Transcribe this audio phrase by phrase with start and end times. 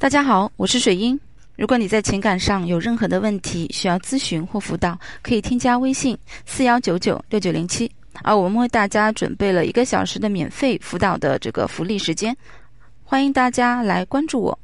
[0.00, 1.18] 大家好，我是水英。
[1.56, 7.90] 如果你在情感上有任何的问题需要咨询或辅导，可以添加微信四幺九九六九零七，
[8.22, 12.36] 啊我们为大家准备了一个小时的免费辅导的这个福利时间，
[13.02, 14.56] 欢迎大家来关注我，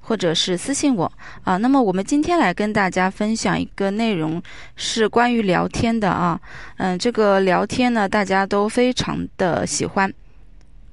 [0.00, 1.56] 或者是私信我啊。
[1.56, 4.40] 那么我们今天来跟大家分享一个内容，
[4.76, 6.40] 是关于聊天的啊。
[6.76, 10.14] 嗯，这个聊天呢，大家都非常的喜欢。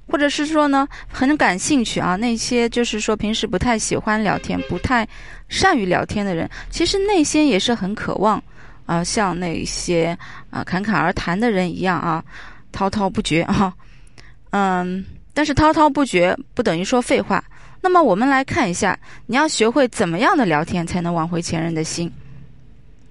[0.08, 2.16] 或者是说呢，很感兴趣啊。
[2.16, 5.06] 那些就是说平时不太喜欢聊天、不太
[5.48, 8.42] 善于聊天的人，其实内心也是很渴望
[8.86, 10.16] 啊，像那些
[10.50, 12.24] 啊侃侃而谈的人一样啊，
[12.70, 13.74] 滔滔不绝啊。
[14.50, 17.42] 嗯，但是滔滔不绝不等于说废话。
[17.82, 22.10] 那么我们来看一下，你要学会怎么样的聊天才能挽回前任的心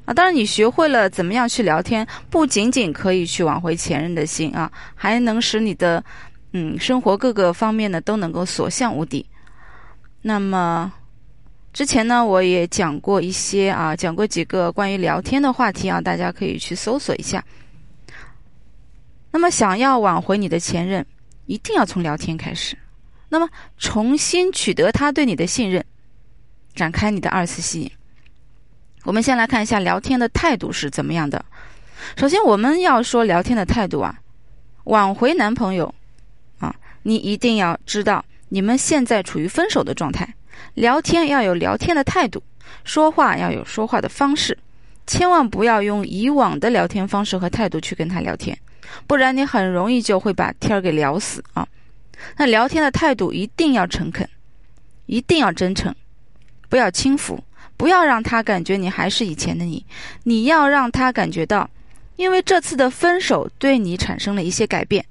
[0.05, 0.13] 啊？
[0.13, 6.03] 当然，你学会了怎么样去聊天，不仅仅可以去挽回前任的心啊，还能使你的。
[6.57, 9.25] 嗯，生活各个方面呢都能够所向无敌。
[10.21, 10.89] 那么
[11.73, 17.43] 之前呢，我也讲过一些啊，讲过几个关于聊天的话题啊，大家可以去搜索一下。
[19.31, 21.05] 那么，想要挽回你的前任，
[21.45, 22.77] 一定要从聊天开始。
[23.27, 25.83] 那么，重新取得他对你的信任，
[26.73, 27.91] 展开你的二次吸引。
[29.03, 31.43] 我们先来看一下聊天的态度是怎么样的。
[32.15, 34.17] 首先，我们要说聊天的态度啊，
[34.85, 35.93] 挽回男朋友。
[37.07, 40.27] 你一定要知道，你们现在处于分手的状态，
[40.73, 42.41] 聊天要有聊天的态度，
[42.83, 44.57] 说话要有说话的方式，
[45.05, 48.57] 千万不要用以往的聊天方式和态度去跟他聊天，
[49.05, 51.67] 不然你很容易就会把天儿给聊死啊。
[52.37, 54.27] 那聊天的态度一定要诚恳，
[55.05, 55.93] 一定要真诚，
[56.69, 57.39] 不要轻浮，
[57.77, 59.85] 不要让他感觉你还是以前的你，
[60.23, 61.69] 你要让他感觉到，
[62.15, 65.05] 因为这次的分手对你产生了一些改变。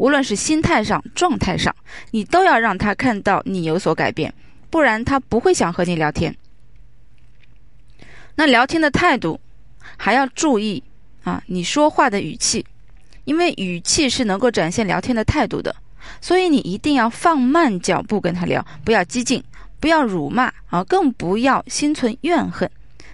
[0.00, 1.76] 无论是心态上、状态上，
[2.10, 4.32] 你都要让他看到你有所改变，
[4.70, 6.34] 不然他不会想和你聊天。
[8.34, 9.38] 那聊天的态度
[9.98, 10.82] 还要注意
[11.22, 12.64] 啊，你说话的语气，
[13.24, 15.76] 因为语气是能够展现聊天的态度的，
[16.22, 19.44] 所以你一定要放慢脚步跟他聊，不要激进，
[19.80, 22.70] 不要辱骂啊，更不要心存怨恨，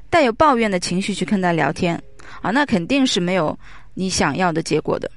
[0.08, 2.00] 带有抱怨的情绪去跟他聊天
[2.42, 3.58] 啊，那肯定是没有
[3.94, 5.10] 你想要的结果的。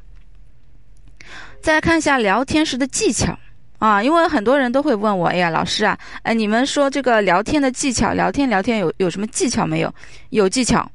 [1.62, 3.38] 再来看一下聊天时的技巧
[3.80, 9.94] 啊，因为很多人都会问我，哎呀，老师啊，哎，你们说这个聊天的技巧，聊天聊天有有什么技巧没有？
[10.30, 10.90] 有技巧。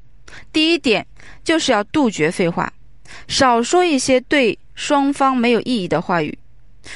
[0.51, 1.05] 第一点
[1.43, 2.71] 就是要杜绝废话，
[3.27, 6.37] 少说一些对双方没有意义的话语。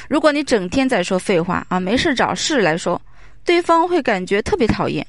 [0.08, 3.02] 如果你整天在说废话啊，没事找事来说，
[3.46, 5.06] 对方会感觉特别讨厌，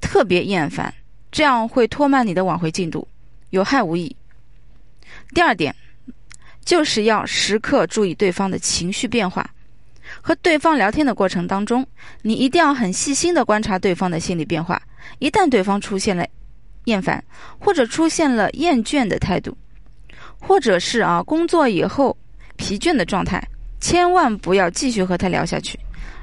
[0.00, 0.92] 特别厌烦，
[1.30, 3.06] 这样会拖慢你的挽回进度，
[3.50, 4.14] 有害无益。
[5.34, 5.74] 第二点。
[6.64, 9.48] 就是要时刻注意对方的情绪变化，
[10.20, 11.86] 和对方聊天的过程当中，
[12.22, 14.80] 你一定要很细心的观察对方的心理变化。
[15.18, 16.24] 一旦对方出现了
[16.84, 17.22] 厌烦，
[17.58, 19.56] 或者出现了厌倦的态度，
[20.38, 22.16] 或者是啊工作以后
[22.56, 23.42] 疲倦的状态，
[23.80, 25.78] 千万不要继续和他聊下去，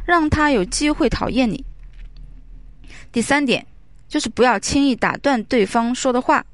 [0.06, 1.64] 让他有机会讨厌你。
[3.12, 3.66] 第三点
[4.08, 6.46] 就是不要轻易打断对方说的话。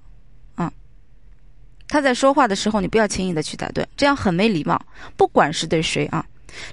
[1.95, 4.78] 他在说话的时候，你不要轻易的去打断，这样很没礼貌。
[5.16, 6.25] 不管是对谁啊，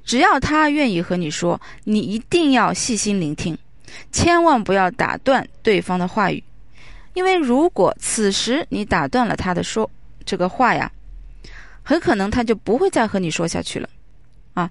[0.05, 3.57] 只要他愿意和你说，你一定要细心聆听，
[4.11, 6.43] 千万不要打断对方的话语，
[7.15, 9.89] 因为如果此时你打断了他的说
[10.25, 10.91] 这个话呀，
[11.85, 13.89] 很可能他就不会再和你说下去了。
[14.55, 14.69] 啊，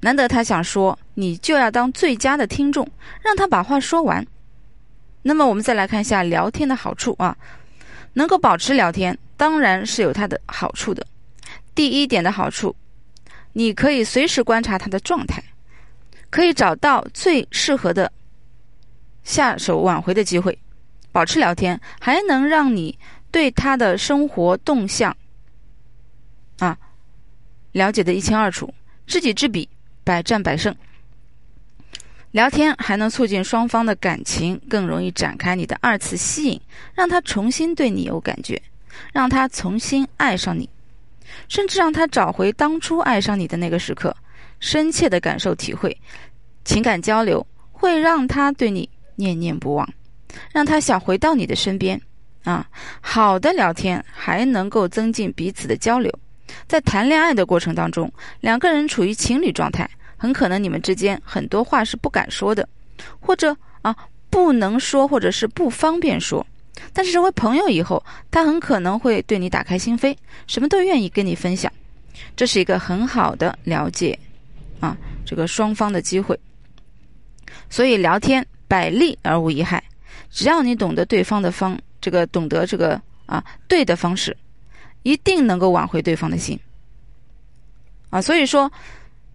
[0.00, 2.90] 难得他想说，你就要当最佳的听众，
[3.22, 4.26] 让他把话说完。
[5.20, 7.36] 那么我们再来看一下聊天的好处啊，
[8.14, 9.18] 能够保持聊天。
[9.40, 11.06] 当然是有它的好处的。
[11.74, 12.76] 第一点的好处，
[13.54, 15.42] 你可以随时观察他的状态，
[16.28, 18.12] 可以找到最适合的
[19.24, 20.58] 下手挽回的机会。
[21.10, 22.98] 保持聊天，还能让你
[23.30, 25.16] 对他的生活动向
[26.58, 26.76] 啊
[27.72, 28.74] 了解的一清二楚。
[29.06, 29.66] 知己知彼，
[30.04, 30.76] 百战百胜。
[32.32, 36.60] 聊天还能促进双方的感情，更容易展开你的二次吸引，
[36.92, 38.60] 让他重新对你有感觉。
[39.12, 40.68] 让他重新爱上你，
[41.48, 44.14] 甚至让他找回当初爱上你的那个时刻，
[44.58, 45.96] 深切的感受体会，
[46.64, 49.88] 情感交流会让他对你念念不忘，
[50.52, 52.00] 让他想回到你的身边。
[52.42, 52.66] 啊，
[53.02, 56.10] 好的聊天还能够增进彼此的交流，
[56.66, 58.10] 在谈恋爱的过程当中，
[58.40, 62.66] 两个人处于情侣状态，很可能你们之间很多话是不敢说的，
[63.20, 63.94] 或者啊
[64.30, 66.46] 不能说，或者是不方便说。
[66.92, 71.72] 但是成为朋友以后，他很可能会对你打开心扉，什么都愿意跟你分享，
[72.34, 74.18] 这是一个很好的了解，
[74.80, 76.38] 啊，这个双方的机会。
[77.68, 79.82] 所以聊天百利而无一害，
[80.30, 84.36] 只要你懂得对方的方，这个懂得这个啊对的方式，
[85.02, 86.58] 一定能够挽回对方的心。
[88.10, 88.70] 啊，所以说，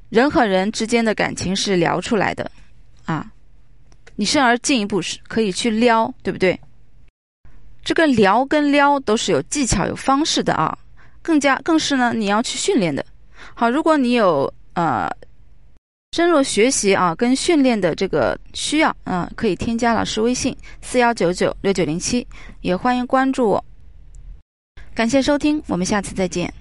[0.09, 2.51] 人和人之间的感情是聊出来的，
[3.05, 3.31] 啊，
[4.15, 6.59] 你甚而进一步是可以去撩，对不对？
[7.85, 10.75] 这个撩跟撩都是有技巧、有方式的啊，
[11.21, 13.05] 更加更是呢，你要去训练的。
[13.53, 15.07] 好，如果你有呃
[16.13, 22.27] 深入学习啊跟训练的这个需要，嗯，可以添加老师微信四幺九九六九零七，
[22.61, 23.63] 也欢迎关注我。
[24.95, 26.51] 感谢收听，我们下次再见。